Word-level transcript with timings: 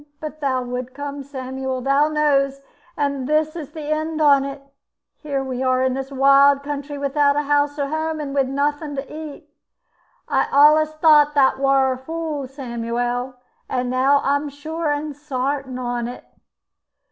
But 0.19 0.39
thou 0.41 0.63
would 0.63 0.95
come, 0.95 1.21
Samiul, 1.21 1.81
thou 1.83 2.07
knows, 2.07 2.59
and 2.97 3.29
this 3.29 3.55
is 3.55 3.73
the 3.73 3.83
end 3.91 4.19
on 4.19 4.43
it. 4.43 4.59
Here 5.17 5.43
we 5.43 5.61
are 5.61 5.83
in 5.83 5.93
this 5.93 6.11
wild 6.11 6.63
country 6.63 6.97
without 6.97 7.35
house 7.35 7.77
or 7.77 7.85
home, 7.85 8.19
and 8.19 8.33
wi' 8.33 8.41
nothin' 8.41 8.95
to 8.95 9.15
eat. 9.15 9.47
I 10.27 10.47
allus 10.51 10.93
thowt 10.95 11.35
tha 11.35 11.53
wor 11.61 11.91
a 11.91 11.99
fool, 11.99 12.47
Samiul, 12.47 13.35
and 13.69 13.91
now 13.91 14.21
I'm 14.23 14.49
sure 14.49 14.91
and 14.91 15.15
sartin 15.15 15.77
on 15.77 16.07
it." 16.07 16.25